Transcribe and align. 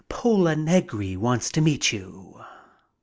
Pola 0.09 0.55
Negri 0.55 1.15
wants 1.15 1.51
to 1.51 1.61
meet 1.61 1.91
you. 1.93 2.43